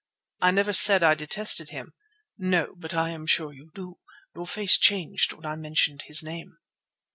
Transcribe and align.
"I 0.41 0.49
never 0.49 0.73
said 0.73 1.03
I 1.03 1.13
detested 1.13 1.69
him." 1.69 1.93
"No, 2.35 2.73
but 2.75 2.95
I 2.95 3.09
am 3.09 3.27
sure 3.27 3.53
you 3.53 3.69
do. 3.75 3.99
Your 4.33 4.47
face 4.47 4.79
changed 4.79 5.31
when 5.33 5.45
I 5.45 5.55
mentioned 5.55 6.01
his 6.07 6.23
name." 6.23 6.57